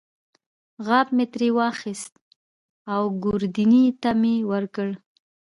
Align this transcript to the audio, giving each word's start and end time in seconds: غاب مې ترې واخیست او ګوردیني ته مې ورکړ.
غاب 0.85 1.07
مې 1.15 1.25
ترې 1.33 1.49
واخیست 1.57 2.13
او 2.93 3.01
ګوردیني 3.23 3.85
ته 4.01 4.09
مې 4.21 4.35
ورکړ. 4.51 4.89